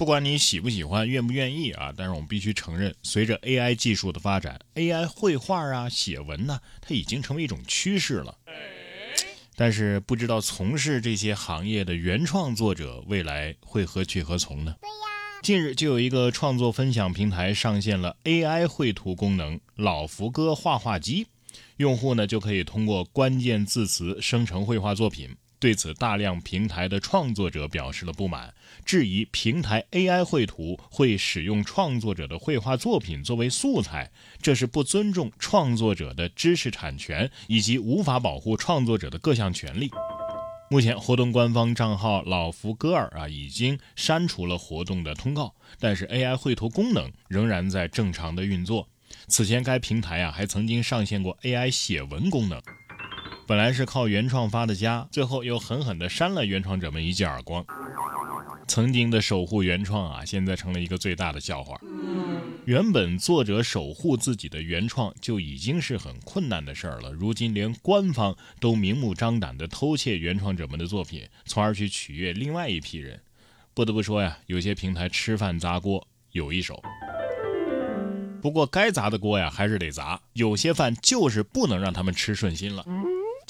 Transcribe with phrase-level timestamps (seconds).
[0.00, 8.34] 不管你喜不喜欢、愿不愿意啊，但是我们必须承认，随着 AI 技术的发展，AI 绘画啊、写文呢、它已经成为一种趋势了。
[9.56, 14.74] 但是不知道从事这些行业的原创作者未来会何去何从呢？
[15.42, 21.26] 近日就有一个创作分享平台上线了 AI 绘图功能“老福哥画画机”，
[21.76, 25.36] 用户呢就可以通过关键字词生成绘画作品。
[25.60, 34.10] 对此，大量平台的创作者表示了不满，质疑平台 AI 绘图会使用创作者的绘画作品作为素材，
[34.40, 39.90] 这是不尊重创作者的知识产权以及无法保护创作者的各项权利。
[40.70, 48.88] 目前，活动官方账号老福哥尔啊已经删除了活动的通告，但是 AI 绘图功能仍然在正常的运作。
[49.26, 52.62] 此前，该平台啊还曾经上线过 AI 写文功能。
[53.50, 57.66] 本来是靠原创发的家，最后又狠狠地扇了原创者们一记耳光。
[58.68, 61.76] 曾经的守护原创啊，现在成了一个最大的笑话。
[62.64, 73.20] 原本作者守护自己的原创就已经是很困难的事儿了，如今连官方都明目张胆地偷窃原创者们的作品，从而去取悦另外一批人。
[73.74, 76.80] 不得不说呀，有些平台吃饭砸锅有一手。
[78.40, 80.20] 不过该砸的锅呀，还是得砸。
[80.34, 82.86] 有些饭就是不能让他们吃顺心了。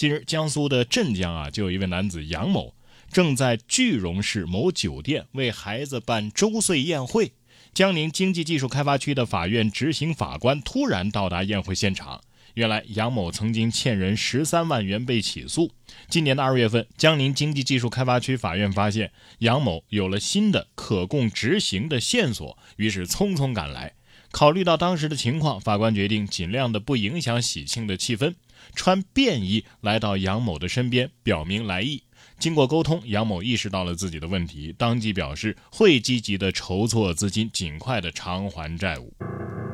[0.00, 2.72] 近日，江苏的镇江啊，就有一位男子杨某，
[3.12, 7.32] 正在句容市某酒店为孩子办周岁宴会。
[7.74, 12.22] 江宁经济技术开发区的法院执行法官突然到达宴会现场。
[12.54, 15.70] 原来，杨某曾经欠人十三万元被起诉。
[16.08, 23.92] 今年的二月份，江宁经济技术开发区法院发现杨某有了新的可供执行的线索，于是匆匆赶来。
[24.32, 28.34] 考虑到当时的情况，法官决定尽量的不影响喜庆的气氛，
[28.74, 32.02] 穿便衣来到杨某的身边，表明来意。
[32.38, 39.12] 经过沟通，杨某意识到了自己的问题，当即表示会积极的筹措资金，尽快的偿还债务。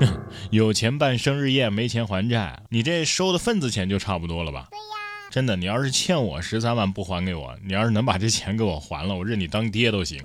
[0.50, 4.68] 有钱办生日宴，没钱还债，你这收的份子钱就差不多了吧？
[4.70, 10.22] 对呀，真的，你要是欠我十三万不还给我，你要是能把这钱给我还了，我认你当爹都行。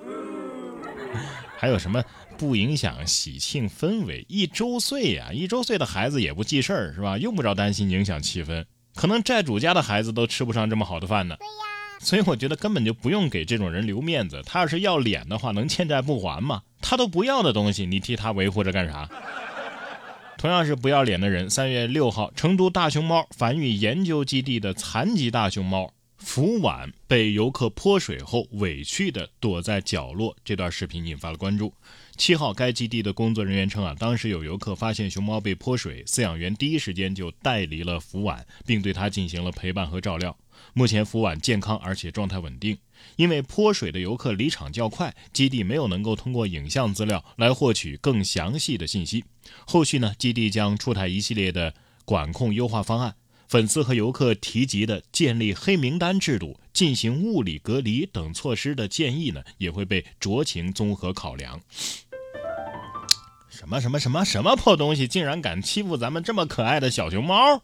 [1.58, 2.04] 还有什么？
[2.38, 7.18] 不影响喜庆氛围，一周岁呀，一周岁的孩子也不记事儿是吧？
[7.18, 11.38] 用不着担心影响气氛，可能债主家的孩子都吃不上这么好的饭呢。
[12.02, 14.42] 所以我觉得根本就不用给这种人留面子。
[14.46, 16.62] 他要是要脸的话，能欠债不还吗？
[16.82, 19.10] 他都不要的东西，你替他维护着干啥？
[20.38, 31.74] 同样是不要脸的人，三月六号，成都大熊猫繁育研究基地的残疾大熊猫福碗被游客泼水后委屈的躲在角落，这段视频引发了关注。
[32.18, 40.38] 七号，该基地的工作人员称啊，当时有游客发现熊猫被泼水，饲养员第一时间就带离了福碗，并对它进行了陪伴和照料。
[40.74, 42.78] 目前福碗健康而且状态稳定。
[43.18, 49.26] 因为泼水的游客离场较快，基地没有能够通过影像资料来获取更详细的信息。
[49.68, 53.16] 后续呢，基地将出台一系列的管控优化方案。
[53.48, 61.60] 粉丝和游客提及的建立黑名单制度、进行物理隔离等措施的建议呢，也会被酌情综合考量。
[63.50, 67.62] 什么什么什么什么破东西，竟然敢欺负咱们这么可爱的小熊猫！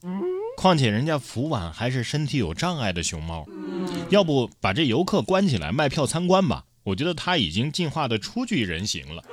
[0.58, 3.46] 况且人家福婉还是身体有障碍的熊猫，
[4.09, 6.64] 要不把这游客关起来卖票参观吧？
[6.84, 9.24] 我觉得他已经进化的初具人形了。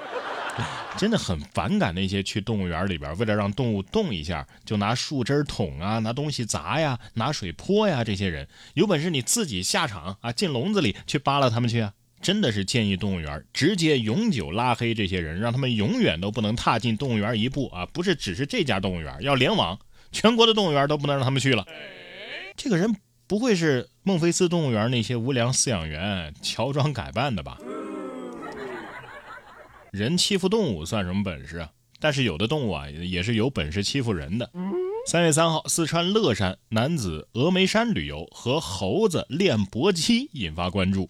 [0.98, 8.02] 真的很反感那些去动物园里边，为了让动物动一下，就拿树枝捅啊，拿东西砸呀，拿水泼呀。
[8.02, 11.92] 这些人有本事你自己下场啊，进笼子里去扒拉他们去啊！
[12.20, 17.86] 真的是建议动物园直接永久拉黑这些人，让他们永远都不能踏进动物园一步啊！
[17.86, 19.78] 不是只是这家动物园，要联网，
[20.10, 21.64] 全国的动物园都不能让他们去了。
[22.56, 22.96] 这个人
[23.28, 27.56] 不会是孟菲斯动物园那些无良饲养员乔装改扮的吧？
[29.92, 31.70] 人欺负动物算什么本事啊？
[32.00, 34.50] 但是有的动物啊，也是有本事欺负人的。
[35.06, 41.08] 三月三号，四川乐山男子峨眉山旅游和猴子练搏击，引发关注。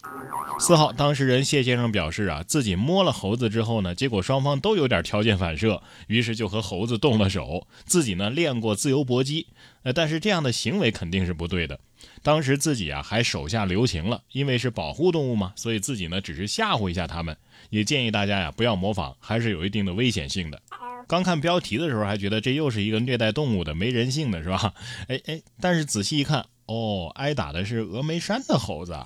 [0.60, 7.66] 四号，当事人谢先生表示啊，自己摸了猴子之后呢，结果双方都有点条件反射，于是就和猴子动了手。
[7.84, 9.48] 自己呢练过自由搏击，
[9.82, 11.80] 呃，但是这样的行为肯定是不对的。
[12.22, 17.36] 当时自己啊还手下留情了，因为是保护动物嘛，所以自己呢只是吓唬一下他们。
[17.70, 20.60] 也建议大家呀不要模仿，还是有一定的危险性的。
[21.06, 24.74] 刚看标题的时候还觉得这又是一个虐待动物的、没人性的，是吧？
[25.08, 28.96] 哎哎，但是仔细一看，哦，挨打的是峨眉山的猴子，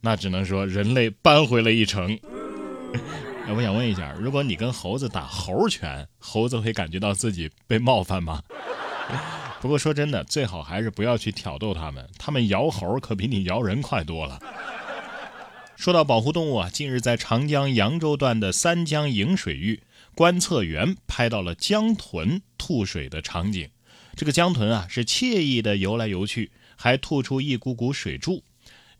[0.00, 2.18] 那只能说人类扳回了一城。
[3.54, 8.42] 我想问一下，如果你跟猴子打猴拳，猴子会感觉到自己被冒犯吗？
[9.60, 14.40] 不过说真的，最好还是不要去挑逗他们，他们摇猴可比你摇人快多了。
[15.76, 19.82] 说到保护动物啊，近日在长江扬州段的三江引水域，
[20.14, 23.68] 观测员拍到了江豚吐水的场景。
[24.16, 28.42] 这个江豚啊，是惬意的游来游去，还吐出一股股水柱。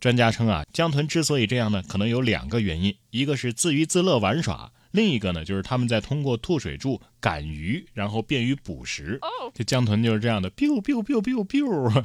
[0.00, 9.20] 专家称啊，江豚之所以这样呢，可能有两个原因：一个是自娱自乐玩耍，另一个呢就是他们在通过吐水柱赶鱼，然后便于捕食。
[9.54, 12.04] 这江豚就是这样的，biu biu biu biu biu。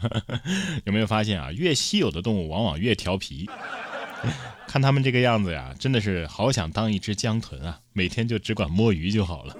[0.85, 1.51] 有没有发现啊？
[1.51, 3.49] 越稀有的动物往往越调皮。
[4.67, 7.79] 看他们这个样子呀，真的是好想当一只江豚啊！
[7.91, 9.55] 每天就只管摸鱼就好了。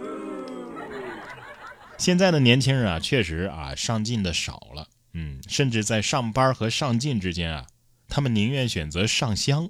[1.97, 7.67] 现在的年轻人啊，确实啊，上进的少了，嗯，甚至在上班和上进之间啊。
[8.07, 9.69] 他们宁愿选择上香。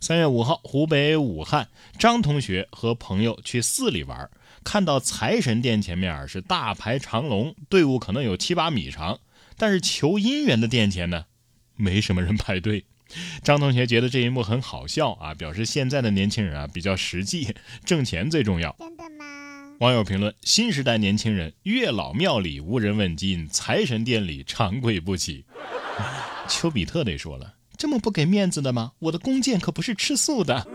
[0.00, 1.68] 三月五号，湖北武汉，
[1.98, 4.30] 张同学和朋友去寺里玩，
[4.64, 9.18] 看到财神殿前面是大排长龙，队伍可能有七八米长，
[9.56, 11.26] 但是求姻缘的殿前呢，
[11.76, 12.84] 没什么人 排队。
[13.42, 17.54] 张同学觉得这一幕很好笑啊，表示现在的年轻人啊比较实际，
[17.84, 18.76] 挣钱最重要。
[18.78, 19.24] 真的吗？
[19.80, 25.44] 网友评论：新时代年轻人，月老庙里无人问津，财神殿里长跪不起。
[26.48, 27.54] 丘比特得说了。
[27.78, 28.90] 这么不给面子的吗？
[28.98, 30.66] 我的弓箭可不是吃素的。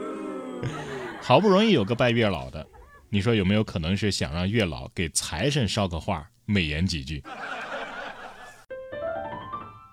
[1.21, 2.65] 好不容易有个拜月老的，
[3.09, 7.21] 你说有没有可能是想让月老给财神捎个话，美言几句？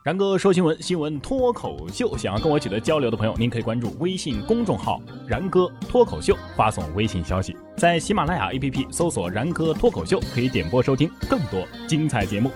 [0.04, 2.16] 然哥说新闻，新闻脱口秀。
[2.16, 12.50] 想要跟我取得交流的朋友，您可以关注微信公众号“然哥脱口秀”，发送微信消息，在喜马拉雅 APP 搜索“然哥脱口秀”，可以点播收听更多精彩节目。